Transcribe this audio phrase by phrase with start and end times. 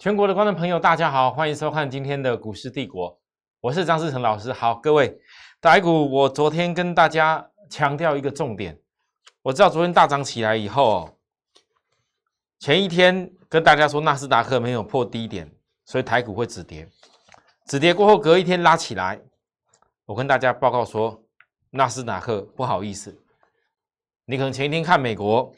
[0.00, 3.20] 全国的观众朋友，大家好，欢迎收看今天的股市帝国，
[3.60, 4.50] 我是张志成老师。
[4.50, 5.14] 好，各位，
[5.60, 8.80] 台股，我昨天跟大家强调一个重点，
[9.42, 11.18] 我知道昨天大涨起来以后，
[12.60, 15.52] 前一天跟大家说纳斯达克没有破低点，
[15.84, 16.88] 所以台股会止跌，
[17.66, 19.20] 止跌过后隔一天拉起来，
[20.06, 21.22] 我跟大家报告说，
[21.68, 23.14] 纳斯达克不好意思，
[24.24, 25.52] 你可能前一天看美国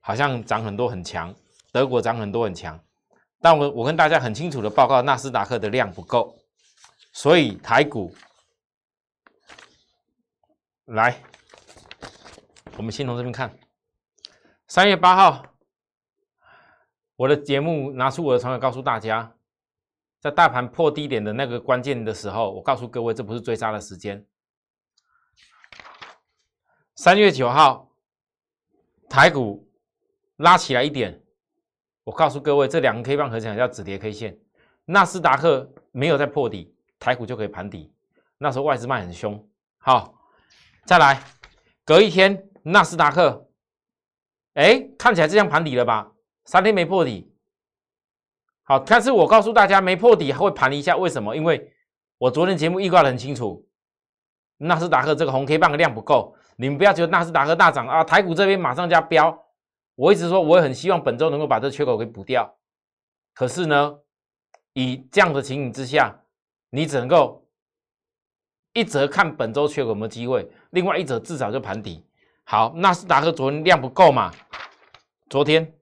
[0.00, 1.32] 好像涨很多很强。
[1.72, 2.80] 德国涨很多很强，
[3.46, 6.36] 但我我跟大家很清楚的报告，纳斯达克的量不够，
[7.12, 8.12] 所以台股
[10.86, 11.22] 来，
[12.76, 13.56] 我们先从这边看，
[14.66, 15.46] 三月八号，
[17.14, 19.36] 我的节目拿出我的传闻告诉大家，
[20.18, 24.26] 在大盘破低点的那个关键的时候，我告诉各位，这不是追杀的时间。
[26.96, 27.92] 三月九号，
[29.08, 29.70] 台股
[30.34, 31.22] 拉起来一点。
[32.06, 34.38] 我告诉各位，这两个 K 棒合起来叫止跌 K 线。
[34.84, 37.92] 纳斯达克没有在破底，台股就可以盘底。
[38.38, 39.44] 那时候外资卖很凶。
[39.78, 40.14] 好，
[40.84, 41.20] 再来，
[41.84, 43.48] 隔一天纳斯达克，
[44.54, 46.12] 哎，看起来这样盘底了吧？
[46.44, 47.34] 三天没破底。
[48.62, 51.34] 好，但是我告诉大家，没破底还会盘一下，为什么？
[51.34, 51.72] 因为
[52.18, 53.66] 我昨天节目预告的很清楚，
[54.58, 56.36] 纳斯达克这个红 K 棒的量不够。
[56.54, 59.45] 你们不要觉得纳斯达克大涨啊，台股这边马上就要飙。
[59.96, 62.56] 我一直说，我也很希望本周能够把这缺口给补掉。
[63.34, 63.98] 可是呢，
[64.74, 66.14] 以这样的情形之下，
[66.70, 67.46] 你只能够
[68.74, 72.06] 一则看本周缺口有没有机会，另外一则至少就盘底。
[72.44, 74.30] 好，纳斯达克昨天量不够嘛？
[75.28, 75.74] 昨天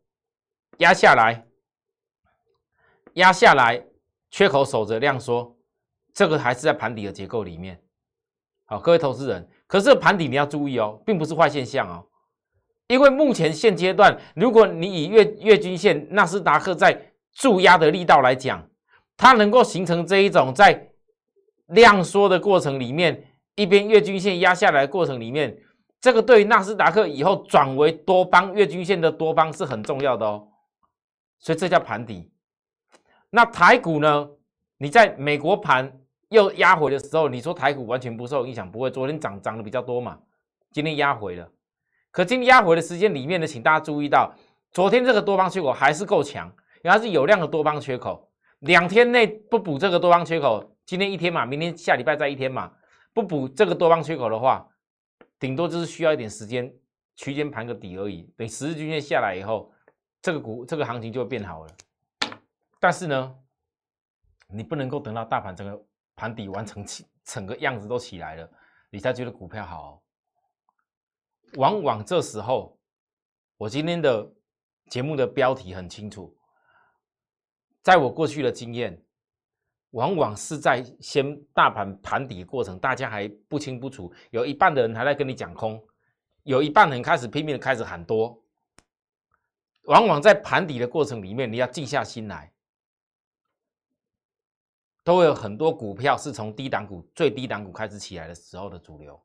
[0.78, 1.44] 压下来，
[3.14, 3.84] 压下来，
[4.30, 5.56] 缺口守着量缩，
[6.12, 7.82] 这个还是在盘底的结构里面。
[8.64, 12.06] 好，各位投资人，可是盘底你要注意哦，并不是坏现象哦。
[12.88, 18.68] 因为目前现阶段，如果你以月月均线纳斯达克在注压的力道来讲，
[19.16, 20.90] 它能够形成这一种在
[21.68, 23.24] 量缩的过程里面，
[23.54, 25.56] 一边月均线压下来的过程里面，
[26.00, 30.46] 这个对于纳斯达克以后转为多方月均线的多方是很重要的哦。
[31.38, 32.30] 所以这叫盘底。
[33.30, 34.28] 那台股呢？
[34.76, 38.70] 你在美国盘又压回的时候，你说台股完全不受影响？
[38.70, 40.18] 不会，昨天涨涨的比较多嘛，
[40.72, 41.48] 今天压回了。
[42.14, 44.32] 可今天压回的时间里面呢，请大家注意到，
[44.70, 46.46] 昨天这个多方缺口还是够强，
[46.84, 48.30] 因为它是有量的多方缺口。
[48.60, 52.70] 两天内不补这个多方缺口，今天一天嘛，明天下礼拜再一天嘛，
[53.12, 54.64] 不补这个多方缺口的话，
[55.40, 56.72] 顶多就是需要一点时间，
[57.16, 58.32] 区间盘个底而已。
[58.36, 59.72] 等十日均线下来以后，
[60.22, 61.72] 这个股这个行情就会变好了。
[62.78, 63.34] 但是呢，
[64.46, 68.48] 你不能够等到大盘整个盘底完成起整个样子都起来了，
[68.88, 70.00] 你才觉得股票好。
[71.56, 72.78] 往往这时候，
[73.56, 74.32] 我今天的
[74.88, 76.36] 节目的标题很清楚。
[77.82, 79.00] 在我过去的经验，
[79.90, 85.82] 往往是在先大盘盘底过程，大家还不清不楚，有一半的人还在跟你讲空，
[86.44, 88.42] 有一半人开始拼命的开始喊多。
[89.84, 92.50] 往往在盘底的过程里面，你要静下心来，
[95.02, 99.22] 都会有很多股票是从低档股、最低档股开始起来的时候的主流。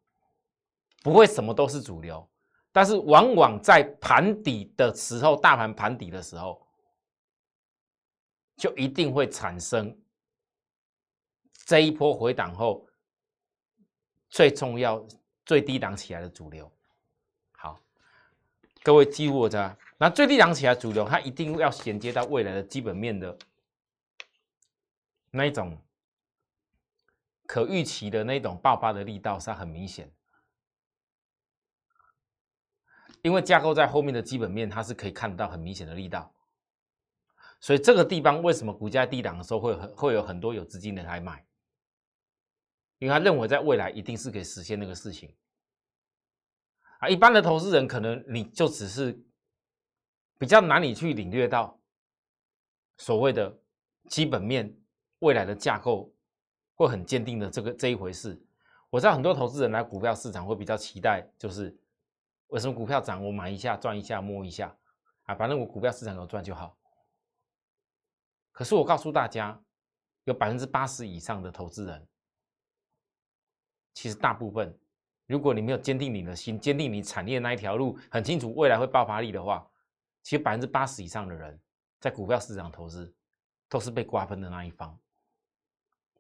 [1.02, 2.30] 不会什么都是主流，
[2.72, 6.62] 但是往往在盘底的时候，大盘盘底的时候，
[8.58, 9.98] 就一定会产生
[11.66, 12.86] 这一波回档后
[14.30, 15.06] 最重要、
[15.46, 16.70] 最低档起来的主流。
[17.54, 17.80] 好，
[18.84, 23.38] 各位记住我的，那最低档起来主流，它一定要衔接到未来的基本面的
[25.32, 25.82] 那一种
[27.48, 30.12] 可预期的那种爆发的力道是很明显。
[33.22, 36.34] 因为架构在后面的基本面，它是可以看得到很明显的力道，
[37.60, 41.46] 所以这个地方为什么股价低档的时候会很会有很多有资金的来买？
[43.00, 45.36] 因为他认为在未来一定是可以实现那个事情
[47.00, 47.10] 啊。
[47.10, 49.22] 一般的投资人可能你就只是
[50.38, 51.78] 比较难以去领略到
[52.98, 53.60] 所谓的
[54.08, 54.74] 基本面
[55.20, 56.14] 未来的架构
[56.76, 58.42] 会很坚定的这个这一回事。
[58.90, 61.78] 我知道很多投资人来股票市场会比较期待，就是。
[62.50, 64.76] 为什么股票涨，我买一下赚一下摸一下
[65.24, 65.36] 啊？
[65.36, 66.78] 反正我股票市场有赚就好。
[68.52, 69.60] 可是我告诉大家，
[70.26, 72.08] 有百分之八十以上的投资人，
[73.94, 74.78] 其实大部分，
[75.28, 79.70] 如果你没有坚定你的心，坚定你产业那一条路，很清楚未来会爆发力的话，
[80.24, 81.60] 其实百分之八十以上的人
[82.00, 83.16] 在股票市场投资，
[83.70, 85.00] 都是被瓜分的那一方。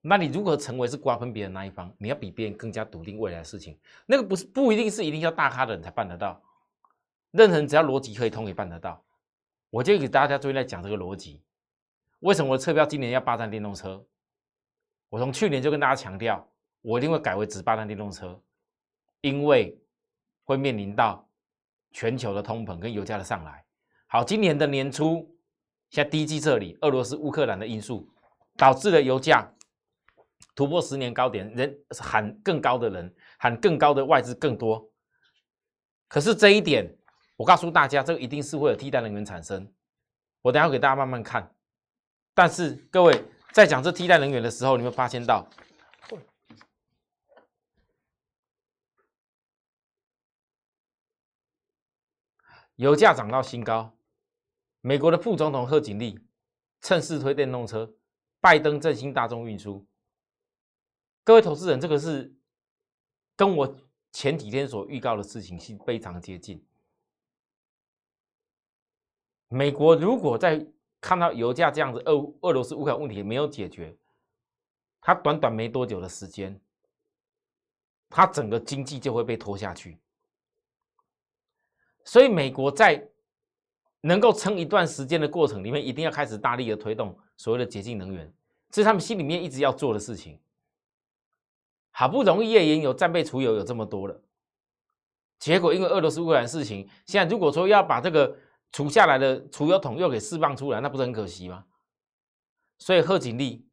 [0.01, 1.93] 那你如何成为是瓜分别人那一方？
[1.97, 6.41] 你要比别人更加笃定未来的事情，那个不是不一定是一定要大咖的人才办得到。
[7.31, 9.03] 任何人只要逻辑可以通，也办得到。
[9.69, 11.43] 我就给大家最近在讲这个逻辑。
[12.21, 14.03] 为什么我的车标今年要霸占电动车？
[15.09, 16.47] 我从去年就跟大家强调，
[16.81, 18.41] 我一定会改为只霸占电动车，
[19.21, 19.77] 因为
[20.43, 21.27] 会面临到
[21.91, 23.63] 全球的通膨跟油价的上来。
[24.07, 25.29] 好，今年的年初，
[25.89, 28.09] 现在第一季这里，俄罗斯乌克兰的因素
[28.57, 29.47] 导致了油价
[30.55, 34.91] 突破十年高点，人喊更高的人喊更高的外资更多。
[36.07, 36.97] 可是这一点，
[37.37, 39.71] 我告诉大家，这个一定是会有替代能源产生。
[40.41, 41.55] 我等下给大家慢慢看。
[42.33, 43.23] 但是各位。
[43.51, 45.49] 在讲这替代能源的时候，你会发现到，
[52.75, 53.91] 油价涨到新高。
[54.81, 56.19] 美国的副总统贺锦丽
[56.79, 57.91] 趁势推电动车，
[58.39, 59.88] 拜登振兴大众运输。
[61.29, 62.33] 各位投资人，这个是
[63.35, 63.77] 跟我
[64.11, 66.65] 前几天所预告的事情是非常接近。
[69.47, 70.65] 美国如果在
[70.99, 73.95] 看到油价这样子，俄俄罗斯乌克兰问题没有解决，
[74.99, 76.59] 它短短没多久的时间，
[78.09, 79.99] 它整个经济就会被拖下去。
[82.05, 83.07] 所以美国在
[84.01, 88.33] 能够撑一段时间的过程里面，一定要开始大力的推动所谓的洁净能源，
[88.71, 90.39] 这是他们心里面一直要做的事情。
[91.91, 94.21] 好不容易页岩油、战备储油有这么多了，
[95.39, 98.37] 结果因为俄罗斯乌克兰事情，现在如果说要把这个。
[98.71, 101.65] 储下来的储油桶又给释放出来，那不是很可惜吗？
[102.77, 103.67] 所以贺锦丽，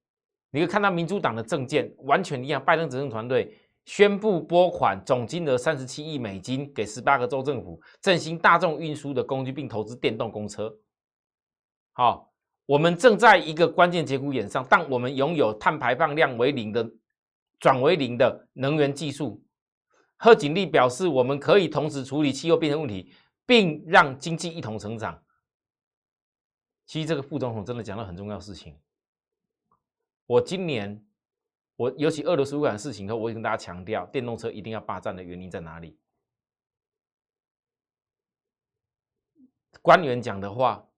[0.51, 3.55] 你可以看到民主党的政见完全一样，拜登执政团队
[3.85, 10.75] 宣布拨款总金额三十七亿美金给十八个州政府，振兴大众运输的工具，并投资电动公车。
[11.93, 12.33] 好，
[12.65, 16.91] 我们正在一个关键节骨眼上，但我们拥有碳排放量为零的
[17.59, 19.45] 转为零的能源技术。
[20.17, 23.13] 贺锦丽表示，我们可以同时处理气候变迁问题。
[23.49, 25.23] 并让经济一同成长。
[26.85, 28.77] 其实这个副总统真的讲了很重要事情。
[30.27, 31.07] 我今年，
[31.77, 35.97] 我尤其俄罗斯乌克兰事情后，我也跟大家强调，电动车一定要霸占的原因在哪里？
[39.81, 40.89] 官员讲的话，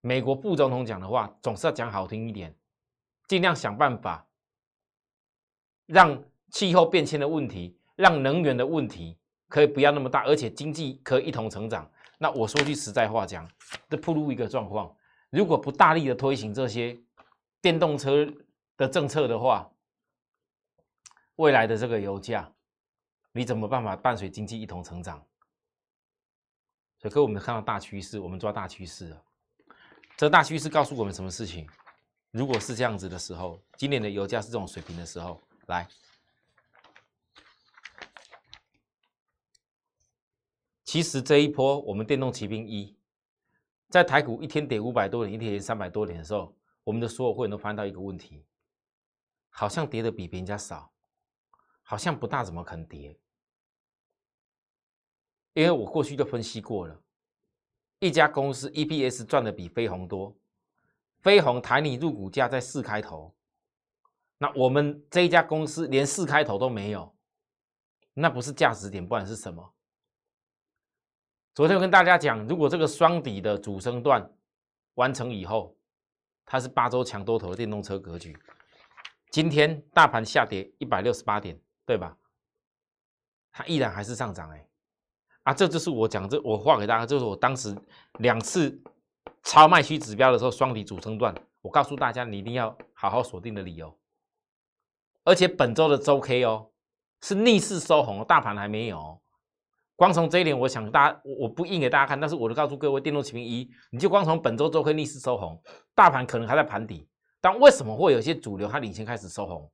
[0.00, 2.56] 美国副总统讲的话，总是要讲好听一点，
[3.26, 4.29] 尽量想办法
[5.92, 9.18] 让气候变迁的问题，让能源的问题。
[9.48, 11.90] 可以不要那么大，而且经济可以一同成长。
[12.18, 13.50] 那我说句实在话讲，
[13.88, 14.94] 这铺路一个状况，
[15.30, 16.96] 如果不大力的推行这些
[17.60, 18.32] 电动车
[18.76, 19.68] 的政策的话，
[21.34, 22.48] 未来的这个油价，
[23.32, 25.20] 你怎么办法伴随经济一同成长？
[27.00, 29.20] 所以，各位，我们看到大趋势，我们抓大趋势啊。
[30.16, 31.66] 这大趋势告诉我们什么事情？
[32.30, 35.88] 如果是这样子的时候，今年的油价是这种水平的时候，来。
[40.84, 42.96] 其实这一波我们电动骑兵一，
[43.88, 48.44] 在台股一天跌五百多点，一天跌三百多点的时候，我们的所有会员都发现到一个问题，
[49.48, 50.92] 好像跌的比别人家少，
[51.82, 53.16] 好像不大怎么肯跌。
[55.52, 57.00] 因为我过去就分析过了，
[58.00, 60.36] 一家公司 EPS 赚的比飞鸿多，
[61.20, 63.32] 飞鸿台你入股价在四开头，
[64.42, 67.14] 那我们这一家公司连四开头都没有，
[68.14, 69.74] 那不是价值点，不然是什么？
[71.54, 74.32] 昨天我跟大家讲，如果这个双底的主升段
[74.94, 75.76] 完成以后，
[76.46, 78.34] 它是八周强多头的电动车格局。
[79.28, 82.16] 今天大盘下跌一百六十八点，对吧？
[83.52, 84.66] 它依然还是上涨哎，
[85.42, 87.76] 啊，这就是我讲这我画给大家，就是我当时
[88.20, 88.82] 两次
[89.42, 93.99] 超卖区指标的时候，双底主升段，我告诉大家你一定要好好锁定的理由。
[95.24, 96.70] 而且本周的周 K 哦，
[97.22, 99.20] 是逆势收红，大盘还没有。
[99.96, 105.62] 光从这一点，我想大家，我不印给大家看，但是我就告诉各位，电动骑兵一，你就光从本周周 K 逆势收红，
[105.94, 107.06] 大盘可能还在盘底，
[107.40, 109.70] 但为什么会有些主流它领先开始收红？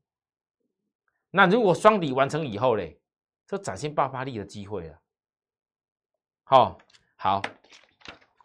[1.31, 2.99] 那如果双底完成以后嘞，
[3.47, 4.99] 这展现爆发力的机会了。
[6.43, 6.77] 好，
[7.15, 7.41] 好，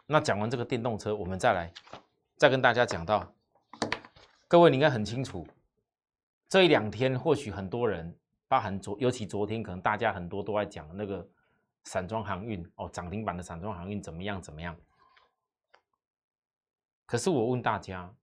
[0.06, 1.72] 那讲完这个电动车，我们再来
[2.36, 3.34] 再跟大家讲到，
[4.46, 5.44] 各位你应该很清楚，
[6.52, 8.14] 这一两天或许很多人，
[8.46, 11.26] 包含昨，尤其昨天，可能大家很多都在讲那个。
[11.84, 14.40] 散装航运哦，涨停板的散装航运怎么样？
[14.40, 14.78] 怎么样？
[17.06, 18.14] 可是我问大家，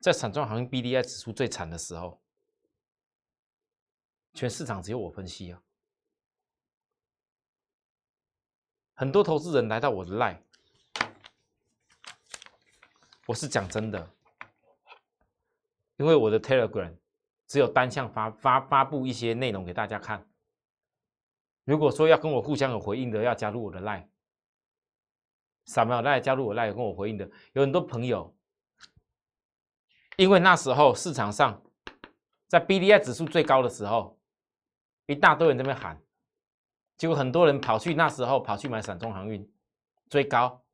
[0.00, 2.22] 在散装航运 B D I 指数最惨的时候，
[4.32, 5.62] 全市场只有我分析啊。
[8.94, 10.38] 很多投资人来到我的 line，
[13.26, 14.10] 我是讲真的，
[15.96, 16.94] 因为我的 Telegram
[17.46, 20.28] 只有单向发发发布一些内容给大家看。
[21.64, 24.06] 如果说要跟我互相有回应的，要加入我的 line。
[25.64, 28.36] 扫描来加入我来跟我回应的，有很多朋友，
[30.16, 31.60] 因为那时候市场上
[32.46, 34.16] 在 B D I 指数最高的时候，
[35.06, 36.00] 一大堆人在那边喊，
[36.96, 39.52] 结果很多人跑去那时候跑去买散中航运
[40.08, 40.64] 追高，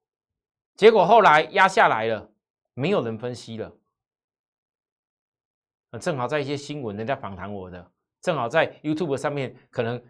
[0.75, 2.31] 结果后来压下来了，
[2.75, 3.75] 没有人分析了。
[5.99, 10.03] 正好在一些新闻人家访谈我的，正好在 YouTube 上面可能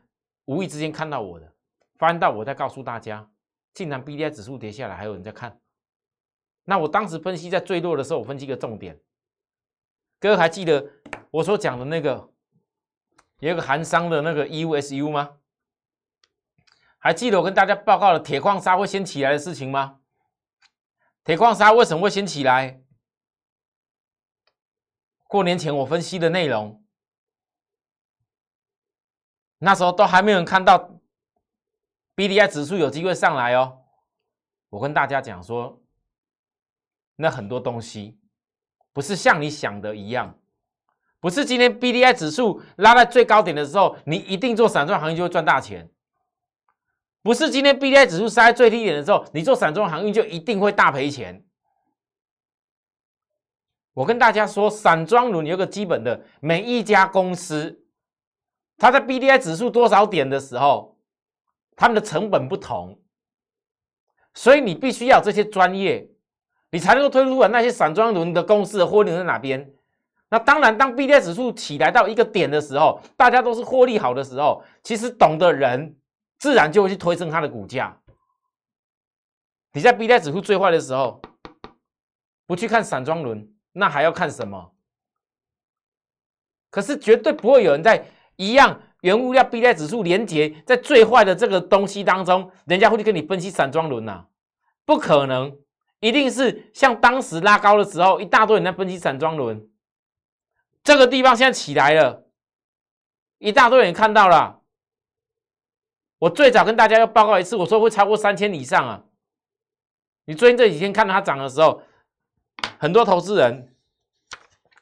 [0.45, 1.53] 无意之间看到我的，
[1.97, 3.29] 翻到我再告诉大家。
[3.75, 5.59] 竟然 B D I 指数跌下来，还有人在看。
[6.65, 9.01] 那我当时分析在最弱的时候，我分析一个重点。
[10.21, 10.91] 各位还记得
[11.31, 12.31] 我所讲的那个
[13.39, 15.39] 有一个韩商的那个 U S U 吗？
[16.99, 20.01] 还记得我跟大家报告的铁矿砂会先起来的事情吗？
[21.25, 22.82] 铁矿砂为什么会先起来？
[25.33, 26.85] 过年前我分析的内容，
[29.57, 30.91] 那时候都还没有人看到。
[32.15, 33.79] B D I 指数有机会上来哦，
[34.69, 35.81] 我跟大家讲说，
[37.17, 38.21] 那很多东西
[38.93, 40.39] 不是像你想的一样，
[41.19, 45.87] 不是今天 B D I 指数拉在最高点的时候，你一定做散装行业就会赚大钱；
[47.23, 51.43] 不是今天 B D I 指数杀在最低点的时候，你做散装航运就一定会大赔钱。
[53.95, 57.85] 我跟大家说，散装轮有个基本的，每一家公司，
[58.79, 60.91] 它在 B D I 指数多少点的时候。
[61.75, 63.01] 他们的成本不同，
[64.35, 66.07] 所以你必须要这些专业，
[66.71, 69.73] 你才能够推出啊那些散装轮的公司的获利在哪边？
[70.29, 75.97] 那当然，当 B D I 指数起来到一个点的时候，大家都是获利好的时候，其实懂的人
[76.39, 77.99] 自然就会去推升它的股价。
[79.73, 81.23] 你在 B D I 指数最坏的时候，
[82.47, 84.73] 不去看散装轮，那还要看什么？
[86.71, 88.81] 可是绝对不会有人在一样。
[89.03, 94.27] 原物料 B 类指数连接在最坏的这个东西当中，人家会去跟你分析散装轮呐？
[94.85, 95.59] 不可能，
[95.99, 99.69] 一定是像当时拉高的时候，一大堆人在分析散装轮。
[100.85, 102.29] 这个地方现在起来了，
[103.39, 104.61] 一大堆人看到了。
[106.21, 109.03] 我最早跟大家要报告一次，我说会超过三千以上啊。
[110.27, 111.83] 你最近这几天看到它涨的时候，
[112.83, 113.77] 很多投资人，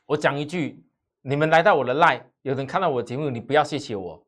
[0.06, 0.82] 我讲一句，
[1.20, 2.22] 你们来到我的 line。
[2.40, 4.26] 有人看到我的节目，你不要谢谢我，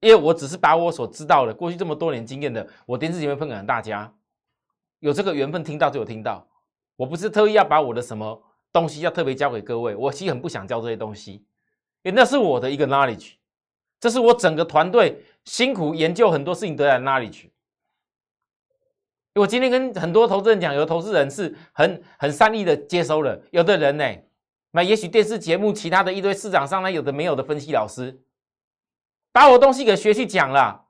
[0.00, 4.12] 因为我只是把我所知道的过去这么多年经验的，我电视节目分享给大家，
[4.98, 6.46] 有这个缘分听到就有听到，
[6.96, 11.32] 我不是特意要把我的什么东西要特别教给各位，我其实很不想教这些东西，
[12.02, 13.36] 因为那是我的一个 knowledge，
[13.98, 17.48] 这是我整个团队辛苦研究很多事情得来的 knowledge。
[19.36, 24.04] 我今天跟很多投资人讲，有的投资人是很很善意的接收了，有的人呢。
[24.70, 28.22] 那也许电视节目其他的一堆市场上呢，有的没有的分析老师，
[29.32, 30.86] 把我东西给学去讲了，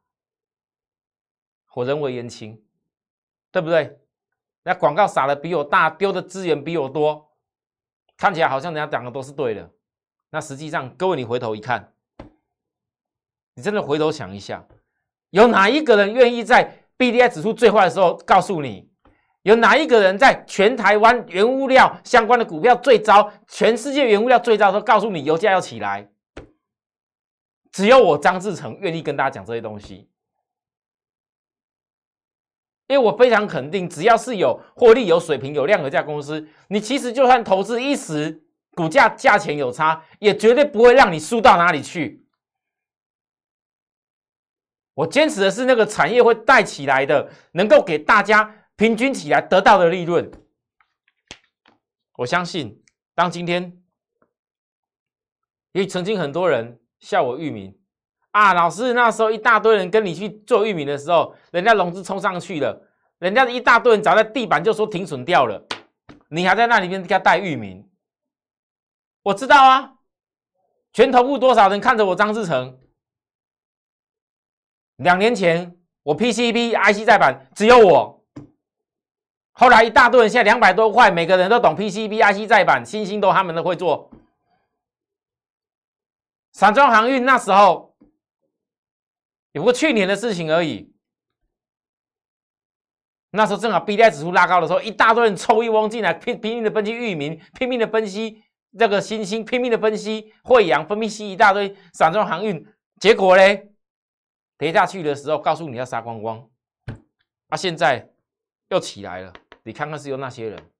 [1.74, 2.60] 我人为言轻，
[3.50, 3.98] 对不对？
[4.62, 7.32] 那广告撒的比我大，丢的资源比我多，
[8.16, 9.70] 看起来好像人家讲的都是对的，
[10.30, 11.92] 那实际上各位你回头一看，
[13.54, 14.66] 你真的回头想一下，
[15.30, 18.88] 有哪一个人愿意在 B D I 指数最坏的时候告诉你？
[19.42, 26.08] 有哪一个人在全台湾原物料相关的股票最糟，全世界原物料最糟的时候，告诉你油价要起来？
[27.70, 30.08] 只有我张志成愿意跟大家讲这些东西，
[32.88, 42.25] 因为我非常肯定，只要是有获利、有水平、有量的这家公司，你其实就算投资一时，股价价钱有差，也绝对不会让你输到哪里去。
[44.96, 48.52] 我坚持的是那个产业会带起来的，能够给大家。
[48.78, 50.30] 平均起来得到的利润，
[52.16, 52.84] 我相信，
[53.14, 53.62] 当今天，
[55.72, 57.74] 因为曾经很多人笑我域名
[58.32, 62.86] 啊，老师那时候一大堆人跟你去做域名的时候，人家融资冲上去了，
[63.18, 65.66] 人家一大堆人砸在地板就说停损掉了，
[66.28, 67.88] 你还在那里面给他带域名，
[69.22, 69.94] 我知道啊，
[70.92, 72.78] 全头部多少人看着我张志成，
[74.96, 78.24] 两年前我 PCB IC 再版只有我。
[79.52, 84.10] 后来一大堆人，现在两百多块，每个人都懂 PCB、IC 再版，星星都他们都会做。
[86.52, 87.96] 散装航运那时候，
[89.52, 90.92] 也不过去年的事情而已。
[93.30, 98.42] 那时候正好 B D I 指数拉高的时候，一大堆人抽一翁进来，拼拼命的分析域名，拼命的分析
[98.78, 102.66] 这个星星，拼命的分析惠阳，分析一大堆散装航运，
[103.00, 103.72] 结果嘞，
[104.58, 106.48] 跌下去的时候，告诉你要杀光光，
[107.48, 108.10] 啊，现在
[108.70, 109.32] 又起来了。
[109.62, 110.70] 你看看是用那些人，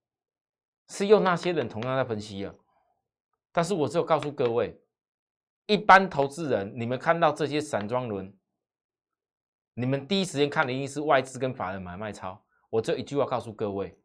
[0.87, 2.53] 是用那些人同样在分析啊。
[3.51, 4.79] 但是我只有告诉各位，
[5.65, 8.33] 一般投资人，你们看到这些散装轮，
[9.73, 12.43] 你们第一时间看的一定是外资跟法人买卖超。
[12.69, 13.99] 我这一句话告诉各位：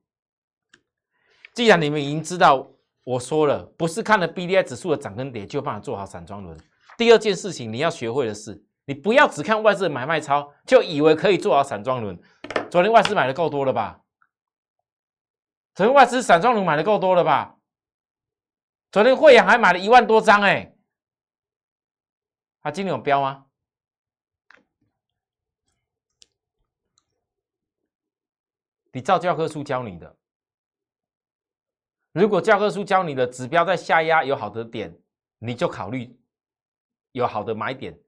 [1.54, 2.68] 既然你们已经知道
[3.04, 6.58] 我说了，不是看了 B D I 指数的涨跟跌就有办法做好散装轮。
[6.96, 12.20] 第二件事情你要学会的是，你不要只看外资的买卖超，就以为可以做好散装轮。
[12.70, 14.02] 昨天外资买的够多了吧？
[15.74, 17.56] 昨天外资散装轮买的够多了吧？
[18.90, 20.74] 昨天汇阳还买了一万多张哎，
[22.60, 23.46] 他今天有标吗？
[28.92, 30.18] 你照教科书教你的，
[32.12, 34.94] 如果教科书教你的指标在下压有好的点，
[35.38, 36.14] 你就考虑
[37.12, 37.98] 有好的买点。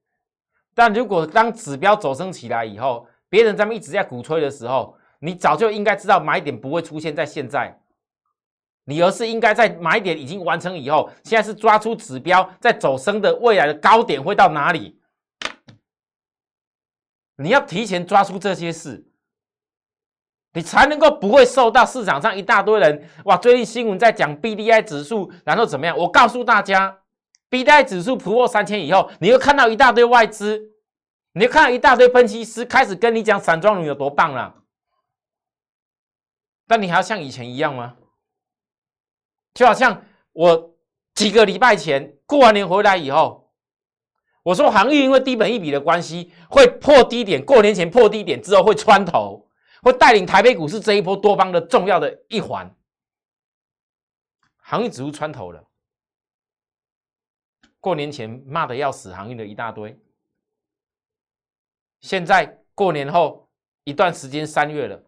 [0.74, 7.80] 但如果当指标走升起来以后，别人咱们一直在鼓吹的时候，你早就应该知道买点不会出现在现在，
[8.84, 14.98] 你而是应该在买点已经完成以后，现在是抓出指标在走升的未来的高点会到哪里？
[17.36, 19.06] 你要提前抓出这些事。
[20.56, 23.36] 你才能够不会受到市场上一大堆人哇！
[23.36, 25.98] 最近新闻在讲 B D I 指数，然后怎么样？
[25.98, 26.96] 我告诉大家
[27.54, 30.72] ，B D I 指数突破三千以后，你会看到一大堆外资，
[31.34, 34.52] 你会看到一大堆分析师开始跟你讲散装轮有多棒了。
[36.66, 37.94] 但你还要像以前一样吗？
[39.54, 40.74] 就好像我
[41.14, 43.52] 几个礼拜前过完年回来以后，
[44.42, 49.48] 我说航运因为低本一笔的关系会破低点，过年前破低点之后会穿头。
[49.80, 52.74] 会带领台北股市这一波多方的重要的一环，
[54.56, 55.62] 航运指数穿头了。
[57.84, 59.94] 过年前骂的要死航运的一大堆，
[62.00, 63.46] 现在过年后
[63.84, 65.04] 一段时间三月了，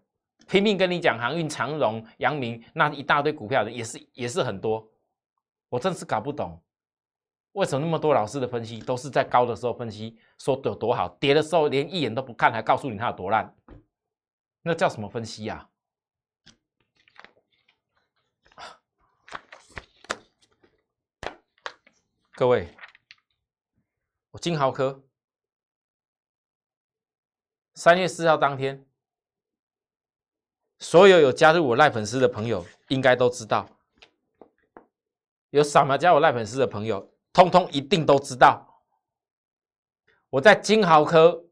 [0.47, 4.87] 拼命跟你讲航运、长荣、阳明那一大堆股票的也是也是很多，
[5.71, 6.61] 我真是搞不懂，
[7.52, 13.56] 为什么那么多老师的分析都是在高的时候分析说有多好，跌的时候连一眼都不看，还告诉你它有多烂。
[14.60, 15.67] 那叫什么分析呀？
[22.38, 22.76] 各位，
[24.32, 25.02] 我金豪科
[27.75, 28.86] 三月四号当天，
[30.78, 33.66] 所有有加入我赖粉丝的朋友应该都知道，
[35.49, 38.82] 有扫描加我赖粉丝的朋友，通通一定都知道，
[40.28, 41.46] 我在金豪科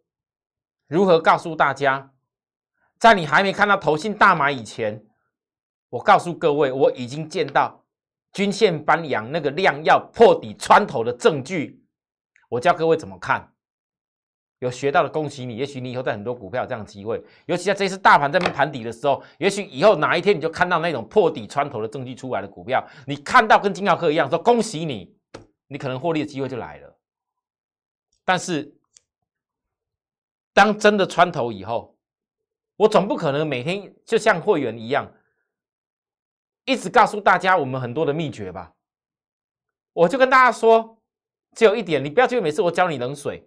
[0.87, 2.13] 如何告诉大家。
[2.99, 5.07] 在你还没看到投信大买以前，
[5.89, 7.84] 我告诉各位，我已经见到
[8.35, 11.83] 均线翻阳那个量要破底穿头的证据。
[12.51, 13.53] 我教各位怎么看，
[14.59, 15.57] 有学到的恭喜你。
[15.57, 25.17] 也许你以后在很多股票有这样的机会，尤其在这次大盘在边盘底的时候，也许以后哪一天你就看到那种破底穿头的证据出来的股票，你看到跟金耀科一样，说恭喜你，
[25.69, 26.99] 你可能获利的机会就来了。
[28.25, 28.75] 但是
[30.53, 31.97] 当真的穿头以后，
[32.77, 35.13] 我总不可能每天就像会员一样，
[36.65, 38.73] 一直告诉大家我们很多的秘诀吧。
[39.93, 40.99] 我就跟大家说，
[41.55, 43.47] 只有一点，你不要觉得每次我教你冷水。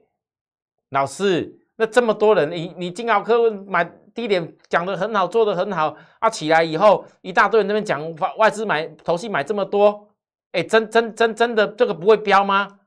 [0.90, 3.84] 老师，那这么多人，你你金奥科买
[4.16, 8.02] 低点讲的很好，做的很好啊，起来以后一大堆人那边讲
[8.38, 10.10] 外资买投信买这么多，
[10.54, 12.80] 哎，真真真真的这个不会飙吗？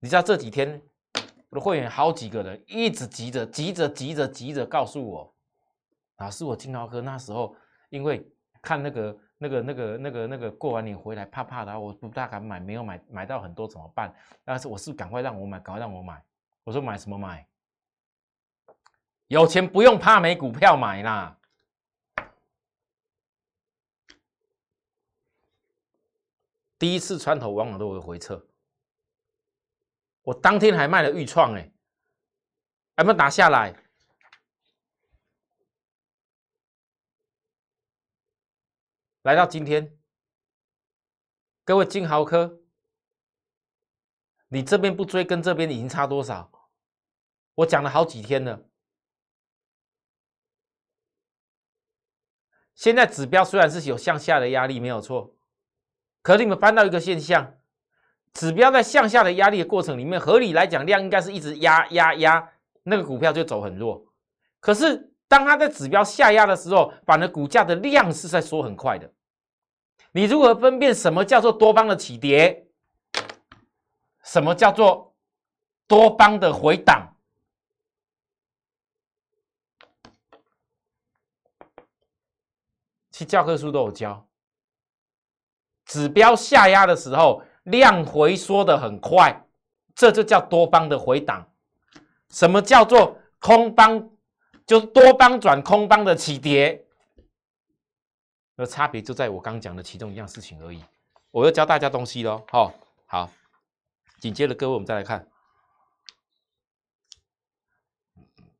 [0.00, 0.82] 你知道这几天
[1.50, 5.34] 我的会员好几个人一直急着急着急着急着告诉我。
[6.18, 7.54] 老师，我金奥科那时候
[7.90, 8.26] 因为
[8.60, 14.14] 看那个、那个、那个、那个、那个过完年回来怕怕的，我不大敢买，没有买，买到很多怎么办？
[14.44, 16.24] 但是我是赶快让我买，赶快让我买。
[16.64, 17.46] 我说买什么买？
[19.26, 21.38] 有钱不用怕没股票买啦。
[26.78, 28.46] 第一次穿头往往都会回撤，
[30.22, 31.70] 我当天还卖了预创哎，
[32.96, 33.74] 还没打下来。
[39.26, 39.98] 来到今天，
[41.64, 42.60] 各位金豪科，
[44.46, 46.48] 你这边不追，跟这边已经差多少？
[47.56, 48.62] 我讲了好几天了。
[52.76, 55.34] 现在指标虽然是有向下的压力，没有错，
[56.22, 57.58] 可是你们翻到一个现象，
[58.32, 62.52] 指标在向下的压力的过程里面，合理来讲，量应该是一直压压压，
[62.84, 64.06] 那个股票就走很弱。
[64.60, 69.12] 可是当它在指标下压的时候，反而股价的量是在缩很快的。
[70.16, 72.66] 你如何分辨什么叫做多方的起跌，
[74.24, 75.14] 什么叫做
[75.86, 77.08] 多方的回档？
[83.10, 84.26] 其教科书都有教。
[85.84, 89.38] 指标下压的时候，量回缩的很快，
[89.94, 91.46] 这就叫多方的回档。
[92.30, 94.08] 什么叫做空方？
[94.66, 96.85] 就是多方转空方的起跌，
[98.56, 100.82] 那差别就在我刚讲的其中一样事情而已。
[101.30, 102.72] 我要教大家东西喽，好，
[103.04, 103.30] 好，
[104.18, 105.28] 紧接着各位我们再来看，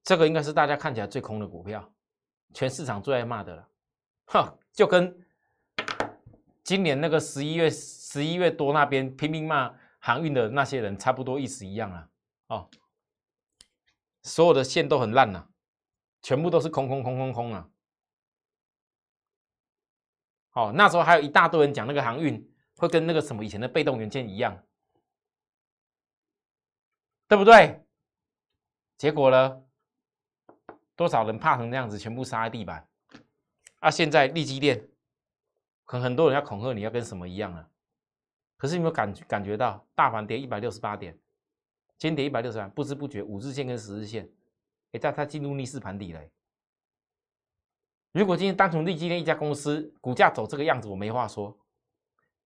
[0.05, 1.91] 这个应该是大家看起来最空的股票，
[2.53, 3.69] 全市场最爱骂的了，
[4.27, 5.19] 哈，就跟
[6.63, 12.09] 今年那个十一月十一月多那边拼命骂航运的那些人差不多意思一样啊，
[12.49, 12.71] 哦，
[14.23, 15.49] 所有的线都很烂呐，
[16.21, 17.71] 全部都是空空空空空啊。
[20.57, 22.43] 哦，那时候还有一大堆人讲那个航运
[22.77, 24.59] 会跟那个什么以前的被动元件一样，
[27.29, 27.85] 对不对？
[28.97, 29.63] 结果呢，
[30.97, 32.89] 多少人怕成那样子，全部杀在地板。
[33.81, 34.89] 啊，现在立基电，
[35.85, 37.69] 可能很多人要恐吓你要跟什么一样啊。
[38.57, 41.13] 可是有没有感感觉到大盘跌一百六十八点，
[41.99, 44.27] 今天跌一百六十八，不知不觉五日线跟十日线，
[44.93, 46.21] 哎，在它进入逆势盘底了。
[48.17, 51.55] 如果今天单纯利基电一家公司股价走这个样子，我没话说。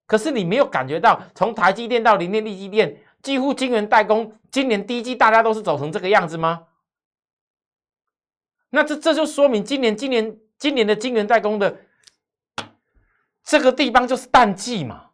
[0.05, 6.67] 可是你没有感觉到，从台积电到联电、利基电，几乎晶圆代工，今年第一季大家都是走成这个样子吗？
[8.71, 11.77] 那这这就说明今年、今年、今年的晶圆代工的
[13.45, 15.11] 这个地方就是淡季嘛。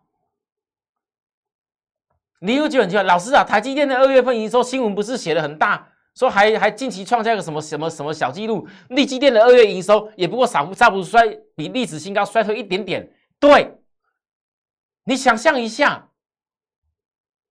[2.39, 5.93] 你有觉得很奇怪，老师啊，台积电的二月份营收新闻不是写的很大？
[6.17, 13.13] 说还还近期创下一个什么什么什么小记录，利基店的二月营收也不过少差不多衰比历史新高衰退一点点。
[13.39, 13.77] 对，
[15.03, 16.09] 你想象一下，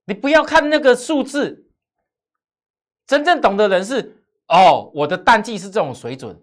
[0.06, 1.68] 你不要看那个数字，
[3.06, 6.36] 真正懂的人是哦，我的淡季是这种水准，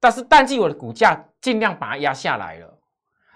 [0.00, 2.80] 但是淡季我的股价尽量把它压下来了。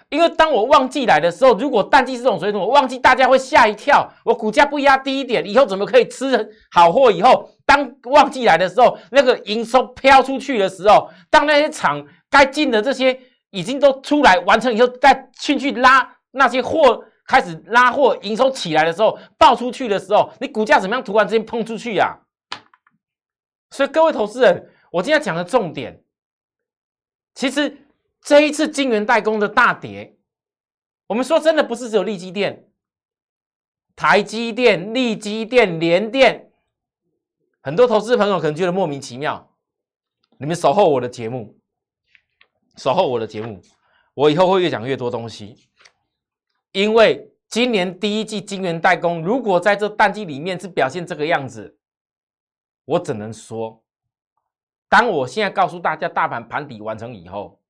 [0.09, 4.13] 因为当我旺季来的时候，如果淡季是这种水准，我旺季大家会吓一跳。
[4.25, 7.13] 我股价不压低一点，以后怎么可以吃好货？
[7.13, 21.05] 以后当旺季来的时候，那个营收飘出去的时候，当那些厂该进的这些已经都出来完成以后，再进去拉那些货，开始拉货，营收起来的时候，爆出去的时候，你股价怎么样？
[21.05, 22.17] 突然之间碰出去呀！
[23.71, 26.03] 所以各位投资人，我今天讲的重点，
[27.35, 27.83] 其实。
[28.23, 30.17] 这一次晶圆代工的大跌，
[31.07, 32.69] 我们说真的不是只有利基电、
[33.95, 36.46] 台积电、利基电、联电，
[37.67, 39.53] 很多投资朋友可能觉得莫名其妙。
[40.39, 41.59] 你们守候我的节目，
[42.77, 43.61] 守候我的节目，
[44.15, 45.69] 我以后会越讲越多东西。
[46.71, 51.77] 因为今年第一季晶圆代工，如果在这淡季里面是表现这个样子，
[52.85, 53.83] 我只能说，
[54.89, 57.61] 当我现在告诉大家大盘盘底完成以后。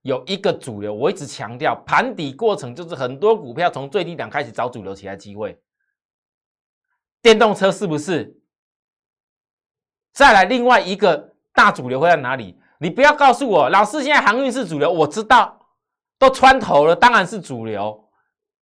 [0.00, 5.60] 有一个主流，我一直强调，盘底过程就是很多股票从最低档开始找主流起来机会。
[7.20, 8.34] 电动车是不是？
[10.18, 12.58] 再来另外一个大主流会在哪里？
[12.80, 15.64] 你不要告诉我，老师现在航运是主流，我知道，
[16.18, 18.04] 都穿头了，当然是主流。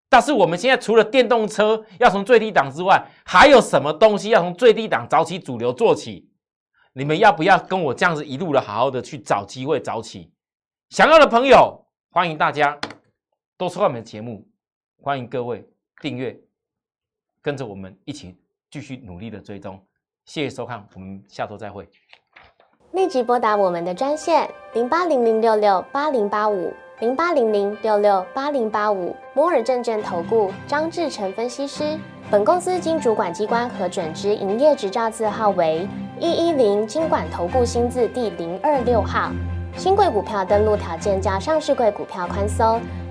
[0.09, 6.29] 但是我们现在除了电动车要从最低档之外，还有什么东西要从最低档找起主流做起？
[6.93, 10.33] 你们要不要跟我这样子一路的好好的去找机会找起？
[10.91, 12.77] 想要的朋友，欢迎大家
[13.57, 14.45] 多收看我们的节目，
[15.01, 15.65] 欢迎各位
[16.03, 16.37] 订阅，
[17.41, 18.37] 跟着我们一起
[18.73, 19.81] 继续努力的追踪。
[20.25, 21.89] 谢谢收看，我们下周再会。
[22.93, 31.99] 立即拨打我们的专线零八零零六六八零八五零八零零六六八零八五摩尔证券投顾张志成分析师。
[32.31, 35.87] 本公司经主管机关核准之营业执照字号为
[36.19, 39.31] 一一零金管投顾新字第零二六号。
[39.77, 42.81] 新贵股票登录条件较上市贵股票宽松，